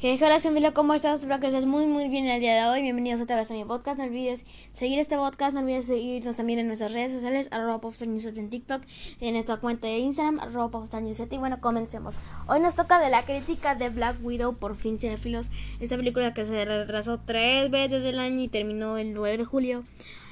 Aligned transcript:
Hey, 0.00 0.16
hola 0.22 0.38
familia, 0.38 0.72
¿cómo 0.72 0.94
estás? 0.94 1.18
Espero 1.18 1.40
que 1.40 1.48
estés 1.48 1.66
muy 1.66 1.88
muy 1.88 2.08
bien 2.08 2.24
el 2.28 2.38
día 2.38 2.54
de 2.54 2.70
hoy. 2.70 2.82
Bienvenidos 2.82 3.20
otra 3.20 3.34
vez 3.34 3.50
a 3.50 3.54
mi 3.54 3.64
podcast. 3.64 3.98
No 3.98 4.04
olvides 4.04 4.44
seguir 4.72 5.00
este 5.00 5.16
podcast, 5.16 5.54
no 5.54 5.58
olvides 5.58 5.86
seguirnos 5.86 6.36
también 6.36 6.60
en 6.60 6.68
nuestras 6.68 6.92
redes 6.92 7.10
sociales, 7.10 7.48
arroba 7.50 7.80
popstarnews 7.80 8.26
en 8.26 8.48
TikTok, 8.48 8.80
en 9.20 9.34
nuestra 9.34 9.56
cuenta 9.56 9.88
de 9.88 9.98
Instagram, 9.98 10.38
popstarnews 10.70 11.18
Y 11.18 11.38
bueno, 11.38 11.60
comencemos. 11.60 12.20
Hoy 12.46 12.60
nos 12.60 12.76
toca 12.76 13.00
de 13.00 13.10
la 13.10 13.24
crítica 13.24 13.74
de 13.74 13.88
Black 13.88 14.18
Widow, 14.22 14.54
por 14.54 14.76
fin 14.76 15.00
cinefilos. 15.00 15.50
Esta 15.80 15.96
película 15.96 16.32
que 16.32 16.44
se 16.44 16.64
retrasó 16.64 17.18
tres 17.18 17.68
veces 17.68 18.04
del 18.04 18.20
año 18.20 18.40
y 18.40 18.46
terminó 18.46 18.98
el 18.98 19.14
9 19.14 19.38
de 19.38 19.44
julio. 19.46 19.82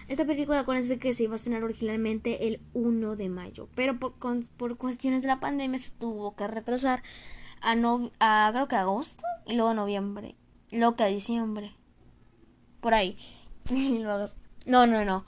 Esta 0.07 0.25
película, 0.25 0.61
acuérdense 0.61 1.01
que 1.01 1.12
se 1.12 1.25
iba 1.25 1.33
a 1.33 1.37
estrenar 1.37 1.64
originalmente 1.64 2.46
el 2.46 2.61
1 2.75 3.17
de 3.17 3.29
mayo, 3.30 3.69
pero 3.75 3.98
por, 3.98 4.12
por 4.57 4.77
cuestiones 4.77 5.23
de 5.23 5.29
la 5.29 5.41
pandemia 5.41 5.80
se 5.80 5.91
tuvo 5.91 6.37
que 6.37 6.46
retrasar 6.46 7.03
a, 7.62 7.75
no, 7.75 8.12
a 8.21 8.51
creo 8.53 8.69
que 8.69 8.77
agosto 8.77 9.25
y 9.46 9.54
luego 9.54 9.74
noviembre, 9.74 10.34
luego 10.70 10.96
a 10.98 11.06
diciembre, 11.06 11.74
por 12.80 12.95
ahí. 12.95 13.16
no, 14.66 14.87
no, 14.87 15.04
no. 15.04 15.24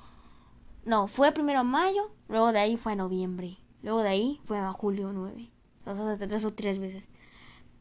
No, 0.84 1.06
fue 1.06 1.32
primero 1.32 1.64
mayo, 1.64 2.10
luego 2.28 2.52
de 2.52 2.60
ahí 2.60 2.76
fue 2.76 2.92
a 2.92 2.96
noviembre, 2.96 3.59
luego 3.82 4.02
de 4.02 4.09
ahí 4.09 4.40
fue 4.45 4.59
a 4.59 4.73
julio 4.73 5.12
9. 5.12 5.50
Entonces, 5.78 6.28
tres 6.28 6.45
o 6.45 6.52
tres 6.52 6.78
veces, 6.78 7.04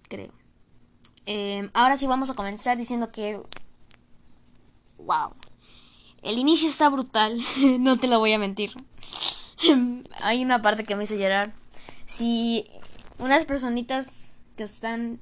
creo. 0.08 0.31
Em, 1.26 1.70
ahora 1.73 1.98
sí 1.98 2.08
vamos 2.08 2.30
a 2.30 2.36
comenzar 2.36 2.78
diciendo 2.78 3.12
que... 3.12 3.42
¡Wow! 4.98 5.36
El 6.22 6.38
inicio 6.38 6.70
está 6.70 6.90
brutal, 6.90 7.40
no 7.80 7.98
te 7.98 8.08
lo 8.08 8.20
voy 8.20 8.34
a 8.34 8.40
mentir. 8.40 8.72
Hay 10.22 10.44
una 10.44 10.62
parte 10.62 10.84
que 10.84 10.95
me 10.95 11.04
hizo 11.04 11.16
llorar. 11.16 11.54
Si 12.06 12.67
unas 13.20 13.45
personitas 13.45 14.36
que 14.56 14.64
están 14.64 15.20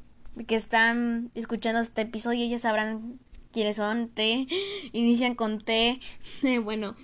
que 0.48 0.55
están 0.55 1.31
escuchando 1.35 1.80
este 1.80 2.02
episodio 2.02 2.43
ellos 2.43 2.62
sabrán 2.62 3.20
quiénes 3.52 3.77
son 3.77 4.09
T 4.09 4.48
inician 4.91 5.35
con 5.35 5.63
T 5.63 5.99
bueno 6.63 6.96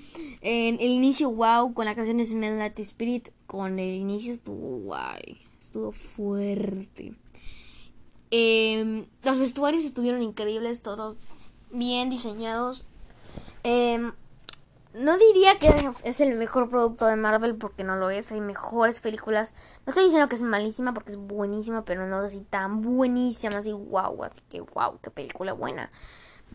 en 0.42 0.76
el 0.76 0.90
inicio 0.90 1.32
wow 1.32 1.74
con 1.74 1.86
la 1.86 1.96
canción 1.96 2.24
Smell 2.24 2.58
Like 2.58 2.82
Spirit 2.82 3.30
con 3.48 3.80
el 3.80 3.96
inicio 3.96 4.34
estuvo 4.34 4.80
guay 4.80 5.42
estuvo 5.72 5.94
fuerte. 5.94 7.14
Em, 8.30 9.06
los 9.24 9.40
vestuarios 9.40 9.86
estuvieron 9.86 10.22
increíbles 10.22 10.82
todos 10.82 11.16
bien 11.72 12.10
diseñados. 12.10 12.84
Eh, 13.64 14.12
no 14.94 15.18
diría 15.18 15.58
que 15.58 15.92
es 16.04 16.20
el 16.20 16.36
mejor 16.36 16.70
producto 16.70 17.06
de 17.06 17.16
Marvel 17.16 17.56
porque 17.56 17.84
no 17.84 17.96
lo 17.96 18.10
es. 18.10 18.32
Hay 18.32 18.42
mejores 18.42 19.00
películas. 19.00 19.54
No 19.86 19.92
estoy 19.92 20.06
diciendo 20.06 20.28
que 20.28 20.36
es 20.36 20.42
malísima 20.42 20.94
porque 20.94 21.12
es 21.12 21.18
buenísima, 21.18 21.84
pero 21.84 22.08
no 22.08 22.18
así 22.18 22.42
tan 22.42 22.82
buenísima, 22.82 23.58
así 23.58 23.72
wow, 23.72 24.24
así 24.24 24.42
que 24.50 24.62
wow, 24.62 25.00
qué 25.02 25.10
película 25.10 25.54
buena. 25.54 25.90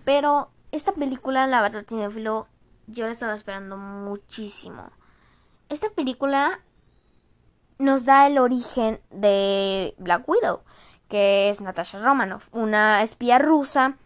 Pero 0.05 0.51
esta 0.71 0.93
película, 0.93 1.47
la 1.47 1.63
verdad, 1.63 1.85
tiene 1.85 2.11
filo, 2.11 2.47
yo 2.87 3.07
la 3.07 3.13
estaba 3.13 3.35
esperando 3.35 3.77
muchísimo. 3.77 4.91
Esta 5.69 5.89
película 5.91 6.61
nos 7.79 8.05
da 8.05 8.27
el 8.27 8.39
origen 8.39 9.01
de 9.11 9.95
Black 9.99 10.29
Widow 10.29 10.61
que 11.09 11.49
es 11.49 11.61
Natasha 11.61 12.03
Romanoff, 12.03 12.49
una 12.53 13.03
espía 13.03 13.39
rusa, 13.39 13.97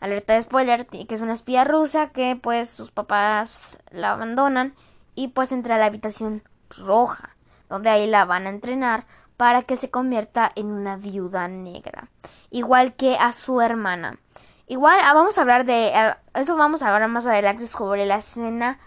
alerta 0.00 0.34
de 0.34 0.42
spoiler, 0.42 0.86
que 0.86 1.06
es 1.08 1.20
una 1.20 1.32
espía 1.32 1.64
rusa 1.64 2.08
que 2.08 2.38
pues 2.40 2.68
sus 2.68 2.90
papás 2.90 3.78
la 3.90 4.12
abandonan 4.12 4.74
y 5.14 5.28
pues 5.28 5.52
entra 5.52 5.76
a 5.76 5.78
la 5.78 5.86
habitación 5.86 6.42
roja, 6.78 7.36
donde 7.68 7.90
ahí 7.90 8.06
la 8.06 8.24
van 8.24 8.46
a 8.46 8.50
entrenar 8.50 9.06
para 9.36 9.62
que 9.62 9.76
se 9.76 9.90
convierta 9.90 10.52
en 10.54 10.66
una 10.66 10.96
viuda 10.96 11.48
negra, 11.48 12.10
igual 12.50 12.94
que 12.94 13.16
a 13.16 13.32
su 13.32 13.60
hermana. 13.60 14.18
Igual 14.66 15.00
ah, 15.02 15.14
vamos 15.14 15.36
a 15.36 15.40
hablar 15.40 15.64
de 15.64 15.92
eso 16.34 16.56
vamos 16.56 16.82
a 16.82 16.94
hablar 16.94 17.08
más 17.08 17.26
adelante 17.26 17.66
sobre 17.66 18.06
la 18.06 18.16
escena 18.16 18.78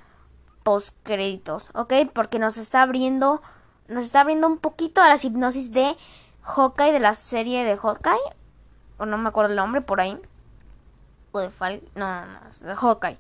post 0.64 0.96
créditos, 1.04 1.72
¿ok? 1.74 1.94
Porque 2.14 2.40
nos 2.40 2.58
está 2.58 2.84
abriendo 2.84 3.42
nos 3.88 4.06
está 4.06 4.22
abriendo 4.22 4.48
un 4.48 4.60
poquito 4.60 5.02
a 5.02 5.10
la 5.10 5.20
hipnosis 5.22 5.72
de 5.72 5.98
Hawkeye 6.44 6.92
de 6.92 7.00
la 7.00 7.16
serie 7.16 7.64
de 7.64 7.78
Hawkeye. 7.78 8.36
O 8.98 9.06
no 9.06 9.18
me 9.18 9.30
acuerdo 9.30 9.52
el 9.52 9.56
nombre 9.56 9.82
por 9.82 10.02
ahí. 10.02 10.20
O 11.32 11.40
de 11.40 11.50
Fal 11.50 11.82
No, 11.96 12.26
no. 12.26 12.40
Es 12.50 12.62
de 12.62 12.76
Hawkeye. 12.76 13.18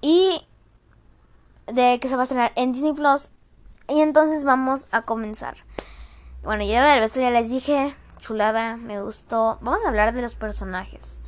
Y 0.00 0.46
de 1.66 1.98
que 2.00 2.08
se 2.08 2.16
va 2.16 2.22
a 2.22 2.24
estrenar 2.24 2.52
en 2.56 2.72
Disney 2.72 2.92
Plus. 2.92 3.30
Y 3.88 4.00
entonces 4.00 4.44
vamos 4.44 4.86
a 4.92 5.02
comenzar. 5.02 5.56
Bueno, 6.42 6.64
ya 6.64 6.86
del 6.86 7.00
beso 7.00 7.20
ya 7.20 7.30
les 7.30 7.48
dije. 7.48 7.94
Chulada, 8.18 8.76
me 8.76 9.02
gustó. 9.02 9.58
Vamos 9.62 9.80
a 9.84 9.88
hablar 9.88 10.12
de 10.12 10.22
los 10.22 10.34
personajes. 10.34 11.18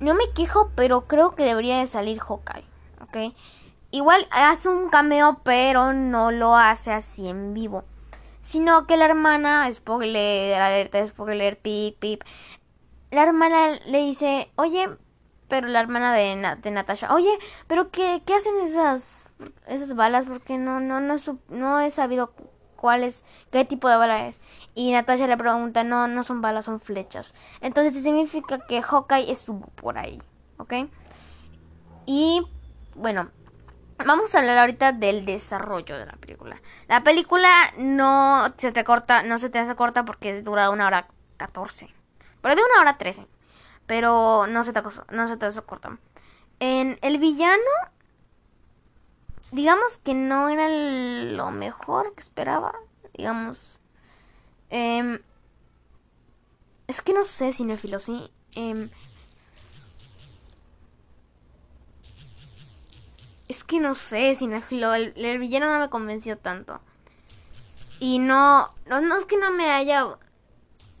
No 0.00 0.14
me 0.14 0.30
quejo, 0.34 0.70
pero 0.74 1.06
creo 1.06 1.34
que 1.34 1.44
debería 1.44 1.78
de 1.78 1.86
salir 1.86 2.18
Hawkeye. 2.20 2.64
¿Ok? 3.00 3.34
Igual 3.90 4.26
hace 4.32 4.68
un 4.68 4.90
cameo, 4.90 5.40
pero 5.44 5.92
no 5.92 6.30
lo 6.30 6.56
hace 6.56 6.92
así 6.92 7.28
en 7.28 7.54
vivo 7.54 7.84
sino 8.40 8.86
que 8.86 8.96
la 8.96 9.06
hermana, 9.06 9.70
spoiler, 9.72 10.60
alerta, 10.60 11.04
spoiler, 11.06 11.58
pip, 11.58 11.98
pip, 11.98 12.22
la 13.10 13.22
hermana 13.22 13.78
le 13.86 13.98
dice, 13.98 14.50
oye, 14.56 14.88
pero 15.48 15.68
la 15.68 15.80
hermana 15.80 16.14
de, 16.14 16.56
de 16.60 16.70
Natasha, 16.70 17.14
oye, 17.14 17.30
pero 17.66 17.90
qué, 17.90 18.22
qué 18.24 18.34
hacen 18.34 18.58
esas, 18.62 19.26
esas 19.66 19.94
balas, 19.94 20.26
porque 20.26 20.58
no, 20.58 20.80
no, 20.80 21.00
no, 21.00 21.16
no 21.48 21.80
he 21.80 21.90
sabido 21.90 22.32
cuál 22.76 23.02
es, 23.02 23.24
qué 23.50 23.64
tipo 23.64 23.88
de 23.88 23.96
bala 23.96 24.26
es. 24.26 24.40
Y 24.74 24.92
Natasha 24.92 25.26
le 25.26 25.36
pregunta, 25.36 25.84
no, 25.84 26.06
no 26.06 26.22
son 26.22 26.40
balas, 26.40 26.66
son 26.66 26.80
flechas. 26.80 27.34
Entonces 27.60 28.02
significa 28.02 28.58
que 28.66 28.82
Hawkeye 28.82 29.30
estuvo 29.30 29.66
por 29.74 29.98
ahí, 29.98 30.22
¿ok? 30.58 30.74
Y 32.06 32.46
bueno, 32.94 33.30
Vamos 34.06 34.34
a 34.34 34.38
hablar 34.38 34.58
ahorita 34.58 34.92
del 34.92 35.24
desarrollo 35.24 35.98
de 35.98 36.06
la 36.06 36.12
película. 36.12 36.60
La 36.86 37.02
película 37.02 37.72
no 37.76 38.54
se 38.56 38.70
te 38.70 38.84
corta, 38.84 39.22
no 39.22 39.38
se 39.38 39.50
te 39.50 39.58
hace 39.58 39.74
corta 39.74 40.04
porque 40.04 40.40
dura 40.42 40.70
una 40.70 40.86
hora 40.86 41.08
14. 41.36 41.92
Pero 42.40 42.54
de 42.54 42.62
una 42.62 42.80
hora 42.80 42.98
13. 42.98 43.26
Pero 43.86 44.46
no 44.46 44.62
se 44.62 44.72
te, 44.72 44.82
no 45.10 45.28
se 45.28 45.36
te 45.36 45.46
hace 45.46 45.62
corta. 45.62 45.98
En 46.60 46.98
el 47.02 47.18
villano, 47.18 47.58
digamos 49.50 49.98
que 49.98 50.14
no 50.14 50.48
era 50.48 50.68
lo 50.68 51.50
mejor 51.50 52.14
que 52.14 52.20
esperaba. 52.20 52.72
Digamos. 53.14 53.80
Eh, 54.70 55.20
es 56.86 57.02
que 57.02 57.12
no 57.12 57.24
sé, 57.24 57.52
cinéfilo, 57.52 57.98
sí. 57.98 58.30
Eh, 58.54 58.88
que 63.68 63.78
no 63.80 63.94
sé, 63.94 64.34
Cinefilo, 64.34 64.94
el, 64.94 65.12
el 65.14 65.38
villano 65.38 65.70
no 65.72 65.78
me 65.78 65.90
convenció 65.90 66.38
tanto. 66.38 66.80
Y 68.00 68.18
no, 68.18 68.74
no, 68.86 69.16
es 69.16 69.26
que 69.26 69.36
no 69.36 69.52
me 69.52 69.70
haya, 69.70 70.16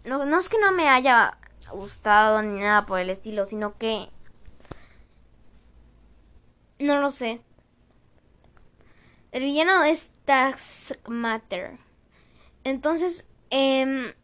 no, 0.04 0.26
no 0.26 0.38
es 0.38 0.48
que 0.48 0.58
no 0.58 0.70
me 0.72 0.88
haya 0.88 1.38
gustado 1.72 2.42
ni 2.42 2.60
nada 2.60 2.84
por 2.84 3.00
el 3.00 3.08
estilo, 3.08 3.46
sino 3.46 3.78
que 3.78 4.10
no 6.78 6.98
lo 6.98 7.08
sé. 7.08 7.40
El 9.32 9.44
villano 9.44 9.82
es 9.84 10.10
Matter. 11.06 11.78
Entonces, 12.64 13.26
eh, 13.50 14.14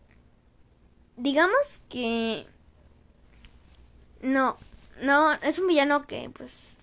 digamos 1.16 1.80
que 1.88 2.46
no, 4.20 4.58
no, 5.00 5.32
es 5.32 5.58
un 5.58 5.66
villano 5.66 6.06
que 6.06 6.28
pues 6.28 6.76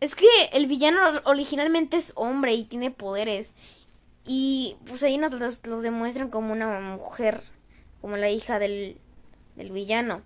es 0.00 0.14
que 0.14 0.26
el 0.52 0.66
villano 0.66 0.98
originalmente 1.24 1.96
es 1.96 2.12
hombre 2.16 2.54
y 2.54 2.64
tiene 2.64 2.90
poderes. 2.90 3.54
Y 4.24 4.76
pues 4.86 5.02
ahí 5.02 5.18
nos 5.18 5.32
los, 5.32 5.62
demuestran 5.82 6.30
como 6.30 6.52
una 6.52 6.80
mujer, 6.80 7.42
como 8.00 8.16
la 8.16 8.30
hija 8.30 8.58
del, 8.58 8.98
del 9.54 9.70
villano. 9.70 10.22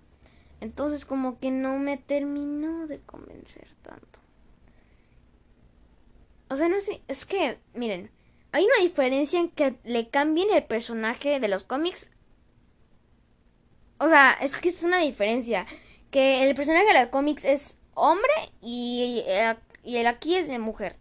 Entonces 0.59 1.05
como 1.05 1.39
que 1.39 1.51
no 1.51 1.77
me 1.77 1.97
terminó 1.97 2.87
de 2.87 2.99
convencer 2.99 3.67
tanto. 3.83 4.19
O 6.49 6.55
sea, 6.55 6.67
no 6.67 6.79
sé, 6.81 7.01
es 7.07 7.25
que, 7.25 7.57
miren, 7.73 8.11
hay 8.51 8.65
una 8.65 8.81
diferencia 8.81 9.39
en 9.39 9.49
que 9.49 9.75
le 9.85 10.09
cambien 10.09 10.51
el 10.51 10.63
personaje 10.63 11.39
de 11.39 11.47
los 11.47 11.63
cómics. 11.63 12.11
O 13.99 14.09
sea, 14.09 14.37
es 14.41 14.57
que 14.57 14.69
es 14.69 14.83
una 14.83 14.99
diferencia. 14.99 15.65
Que 16.09 16.43
el 16.43 16.55
personaje 16.55 16.85
de 16.85 16.99
los 16.99 17.09
cómics 17.09 17.45
es 17.45 17.77
hombre 17.93 18.33
y, 18.61 19.23
eh, 19.27 19.55
y 19.83 19.97
el 19.97 20.07
aquí 20.07 20.35
es 20.35 20.47
de 20.47 20.59
mujer. 20.59 20.97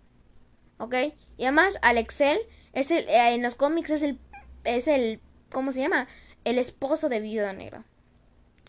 ¿Ok? 0.78 0.94
Y 1.37 1.44
además 1.44 1.78
Alexel 1.82 2.38
es 2.72 2.90
el, 2.90 3.08
eh, 3.08 3.34
en 3.34 3.42
los 3.42 3.54
cómics 3.54 3.90
es 3.90 4.02
el 4.02 4.19
es 4.64 4.88
el 4.88 5.20
¿cómo 5.50 5.72
se 5.72 5.81
llama? 5.81 6.08
El 6.44 6.58
esposo 6.58 7.08
de 7.08 7.20
Viuda 7.20 7.52
Negra 7.52 7.84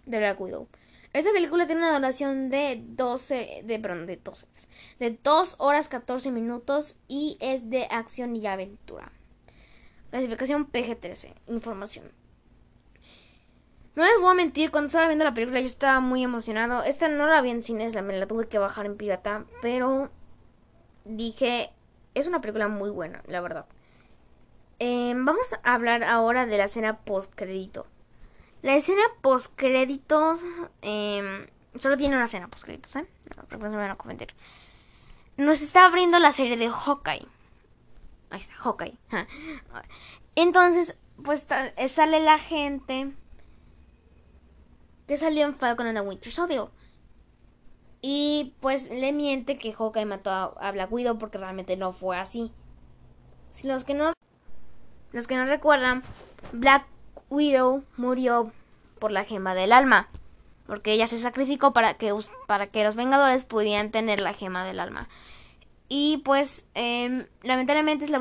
de 0.05 0.17
Black 0.17 0.39
Widow. 0.39 0.67
Esta 1.13 1.31
película 1.31 1.65
tiene 1.65 1.81
una 1.81 1.93
duración 1.93 2.49
de 2.49 2.81
12 2.85 3.61
de 3.65 3.79
perdón, 3.79 4.05
de 4.05 4.17
12 4.17 4.47
de 4.99 5.17
2 5.23 5.55
horas 5.59 5.89
14 5.89 6.31
minutos 6.31 6.97
y 7.07 7.37
es 7.41 7.69
de 7.69 7.85
acción 7.85 8.35
y 8.35 8.47
aventura. 8.47 9.11
Clasificación 10.09 10.69
PG-13. 10.71 11.33
Información. 11.47 12.11
No 13.95 14.05
les 14.05 14.19
voy 14.21 14.31
a 14.31 14.35
mentir, 14.35 14.71
cuando 14.71 14.87
estaba 14.87 15.07
viendo 15.07 15.25
la 15.25 15.33
película 15.33 15.59
yo 15.59 15.65
estaba 15.65 15.99
muy 15.99 16.23
emocionado. 16.23 16.83
Esta 16.83 17.09
no 17.09 17.25
la 17.25 17.41
vi 17.41 17.49
en 17.49 17.61
cines, 17.61 17.93
la, 17.93 18.01
me 18.01 18.17
la 18.17 18.25
tuve 18.25 18.47
que 18.47 18.57
bajar 18.57 18.85
en 18.85 18.95
pirata, 18.95 19.45
pero 19.61 20.09
dije, 21.03 21.71
es 22.13 22.27
una 22.27 22.39
película 22.39 22.69
muy 22.69 22.89
buena, 22.89 23.21
la 23.27 23.41
verdad. 23.41 23.65
Em, 24.79 25.25
vamos 25.25 25.53
a 25.63 25.73
hablar 25.73 26.03
ahora 26.03 26.45
de 26.45 26.57
la 26.57 26.65
escena 26.65 26.99
post 26.99 27.33
crédito. 27.35 27.85
La 28.61 28.75
escena 28.75 29.03
post 29.21 29.53
créditos 29.55 30.41
em, 30.81 31.47
solo 31.77 31.97
tiene 31.97 32.15
una 32.15 32.25
escena 32.25 32.47
post 32.47 32.63
créditos, 32.63 32.95
¿eh? 32.95 33.05
No 33.51 33.57
me 33.57 33.75
van 33.75 33.91
a 33.91 33.95
comentar. 33.95 34.29
Nos 35.35 35.61
está 35.61 35.85
abriendo 35.85 36.17
la 36.19 36.31
serie 36.31 36.55
de 36.55 36.69
Hawkeye. 36.69 37.27
Ahí 38.29 38.39
está, 38.39 38.53
Hawkeye. 38.55 38.97
Entonces, 40.35 40.97
pues 41.23 41.45
sale 41.87 42.19
la 42.21 42.37
gente 42.37 43.11
que 45.11 45.17
salió 45.17 45.45
en 45.45 45.55
Falcon 45.55 45.87
and 45.87 45.97
the 45.97 46.07
Winter 46.07 46.31
Soldier. 46.31 46.67
Y 48.01 48.55
pues 48.61 48.89
le 48.89 49.11
miente 49.11 49.57
que 49.57 49.73
Hawkeye 49.73 50.05
mató 50.05 50.31
a, 50.57 50.71
Black 50.71 50.89
Widow 50.89 51.17
porque 51.17 51.37
realmente 51.37 51.75
no 51.75 51.91
fue 51.91 52.17
así. 52.17 52.53
Si 53.49 53.67
los 53.67 53.83
que 53.83 53.93
no 53.93 54.13
los 55.11 55.27
que 55.27 55.35
no 55.35 55.43
recuerdan, 55.43 56.01
Black 56.53 56.85
Widow 57.29 57.83
murió 57.97 58.53
por 58.99 59.11
la 59.11 59.25
gema 59.25 59.53
del 59.53 59.73
alma, 59.73 60.07
porque 60.65 60.93
ella 60.93 61.07
se 61.07 61.19
sacrificó 61.19 61.73
para 61.73 61.95
que 61.95 62.13
para 62.47 62.67
que 62.67 62.85
los 62.85 62.95
Vengadores 62.95 63.43
pudieran 63.43 63.91
tener 63.91 64.21
la 64.21 64.31
gema 64.31 64.63
del 64.63 64.79
alma. 64.79 65.09
Y 65.89 66.19
pues 66.23 66.69
em, 66.73 67.27
lamentablemente 67.43 68.05
es 68.05 68.11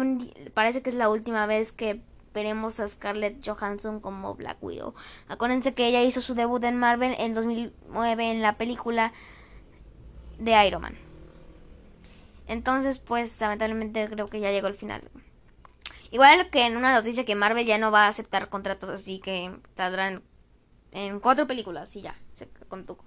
parece 0.54 0.82
que 0.82 0.90
es 0.90 0.96
la 0.96 1.08
última 1.08 1.46
vez 1.46 1.70
que 1.70 2.00
veremos 2.32 2.80
a 2.80 2.88
Scarlett 2.88 3.46
Johansson 3.46 4.00
como 4.00 4.34
Black 4.34 4.58
Widow. 4.62 4.94
Acuérdense 5.28 5.74
que 5.74 5.86
ella 5.86 6.02
hizo 6.02 6.20
su 6.20 6.34
debut 6.34 6.62
en 6.64 6.78
Marvel 6.78 7.14
en 7.18 7.34
2009 7.34 8.30
en 8.30 8.42
la 8.42 8.56
película 8.56 9.12
de 10.38 10.66
Iron 10.66 10.82
Man. 10.82 10.94
Entonces, 12.46 12.98
pues 12.98 13.40
lamentablemente 13.40 14.08
creo 14.08 14.26
que 14.26 14.40
ya 14.40 14.50
llegó 14.50 14.66
el 14.66 14.74
final. 14.74 15.02
Igual 16.10 16.50
que 16.50 16.66
en 16.66 16.76
una 16.76 16.92
noticia 16.92 17.24
que 17.24 17.36
Marvel 17.36 17.66
ya 17.66 17.78
no 17.78 17.92
va 17.92 18.06
a 18.06 18.08
aceptar 18.08 18.48
contratos, 18.48 18.90
así 18.90 19.20
que 19.20 19.52
saldrán 19.76 20.22
en 20.90 21.20
cuatro 21.20 21.46
películas 21.46 21.94
y 21.94 22.02
ya, 22.02 22.16
con 22.68 22.84
tu 22.84 22.98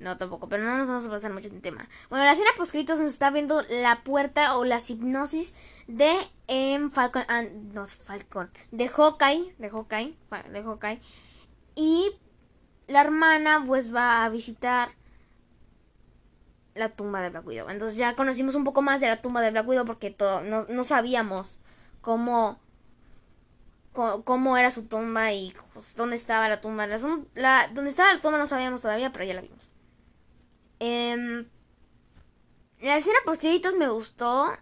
no, 0.00 0.16
tampoco, 0.16 0.48
pero 0.48 0.64
no 0.64 0.78
nos 0.78 0.88
vamos 0.88 1.04
a 1.04 1.10
pasar 1.10 1.30
mucho 1.30 1.48
en 1.48 1.60
tema. 1.60 1.86
Bueno, 2.08 2.24
la 2.24 2.32
escena 2.32 2.48
poscritos 2.56 2.98
nos 2.98 3.12
está 3.12 3.30
viendo 3.30 3.62
la 3.68 4.02
puerta 4.02 4.56
o 4.56 4.64
la 4.64 4.80
hipnosis 4.86 5.54
de 5.88 6.10
em, 6.48 6.90
Falcon, 6.90 7.22
ah, 7.28 7.42
no, 7.42 7.86
Falcon, 7.86 8.50
de 8.70 8.88
Hawkeye, 8.88 9.54
de 9.58 9.68
Hawkeye, 9.68 10.16
de 10.52 10.62
Hawkeye. 10.62 11.00
Y 11.74 12.12
la 12.88 13.02
hermana 13.02 13.62
pues 13.66 13.94
va 13.94 14.24
a 14.24 14.28
visitar 14.30 14.90
la 16.74 16.88
tumba 16.88 17.20
de 17.20 17.28
Black 17.28 17.46
Widow. 17.46 17.68
Entonces 17.68 17.98
ya 17.98 18.16
conocimos 18.16 18.54
un 18.54 18.64
poco 18.64 18.80
más 18.80 19.00
de 19.00 19.08
la 19.08 19.20
tumba 19.20 19.42
de 19.42 19.50
Black 19.50 19.68
Widow 19.68 19.84
porque 19.84 20.10
todo, 20.10 20.40
no, 20.40 20.64
no 20.70 20.82
sabíamos 20.82 21.60
cómo, 22.00 22.58
cómo, 23.92 24.56
era 24.56 24.70
su 24.70 24.86
tumba 24.86 25.30
y 25.34 25.54
pues, 25.74 25.94
dónde 25.94 26.16
estaba 26.16 26.48
la 26.48 26.62
tumba. 26.62 26.86
La, 26.86 27.68
dónde 27.74 27.90
estaba 27.90 28.14
la 28.14 28.20
tumba 28.20 28.38
no 28.38 28.46
sabíamos 28.46 28.80
todavía, 28.80 29.12
pero 29.12 29.26
ya 29.26 29.34
la 29.34 29.42
vimos. 29.42 29.70
Eh, 30.80 31.46
la 32.80 32.96
escena 32.96 33.18
post 33.24 33.44
me 33.78 33.88
gustó. 33.88 34.56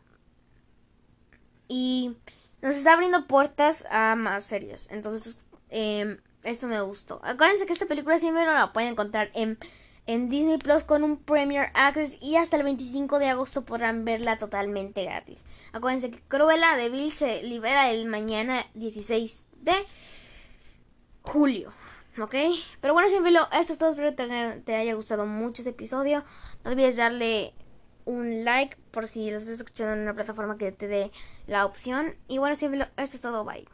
Y 1.69 2.17
nos 2.62 2.76
está 2.76 2.94
abriendo 2.94 3.26
puertas 3.26 3.87
a 3.91 4.17
más 4.17 4.44
series. 4.44 4.88
Entonces, 4.91 5.38
eh, 5.70 6.19
esto 6.43 6.67
me 6.67 6.81
gustó. 6.81 7.20
Acuérdense 7.23 7.67
que 7.67 7.73
esta 7.73 7.87
película 7.87 8.19
siempre 8.19 8.44
no 8.44 8.55
la 8.55 8.73
pueden 8.73 8.91
encontrar 8.91 9.31
en, 9.35 9.59
en 10.06 10.29
Disney 10.29 10.59
Plus 10.59 10.82
con 10.82 11.05
un 11.05 11.19
Premier 11.19 11.70
Access. 11.75 12.19
Y 12.21 12.37
hasta 12.37 12.56
el 12.56 12.64
25 12.64 13.19
de 13.19 13.29
agosto 13.29 13.64
podrán 13.64 14.05
verla 14.05 14.38
totalmente 14.38 15.05
gratis. 15.05 15.44
Acuérdense 15.73 16.11
que 16.11 16.21
Cruella 16.26 16.76
de 16.76 16.88
Vil 16.88 17.12
se 17.12 17.43
libera 17.43 17.91
el 17.91 18.06
mañana 18.06 18.67
16 18.75 19.47
de 19.61 19.75
julio. 21.23 21.73
¿Ok? 22.25 22.35
Pero 22.81 22.94
bueno, 22.94 23.09
sin 23.09 23.25
filo, 23.25 23.41
esto 23.53 23.73
es 23.73 23.79
todo. 23.79 23.91
Espero 23.91 24.15
que 24.15 24.62
te, 24.65 24.75
haya 24.75 24.94
gustado 24.94 25.26
mucho 25.26 25.62
este 25.62 25.70
episodio. 25.70 26.25
No 26.65 26.73
olvides 26.73 26.97
darle 26.97 27.55
un 28.05 28.44
like 28.44 28.76
por 28.91 29.06
si 29.06 29.31
lo 29.31 29.38
estás 29.38 29.55
escuchando 29.55 29.93
en 29.93 30.00
una 30.00 30.15
plataforma 30.15 30.56
que 30.56 30.73
te 30.73 30.88
dé 30.88 31.12
la 31.47 31.67
opción. 31.67 32.17
Y 32.26 32.38
bueno, 32.38 32.55
sin 32.56 32.70
filo, 32.70 32.87
esto 32.97 33.17
es 33.17 33.20
todo. 33.20 33.44
Bye. 33.44 33.69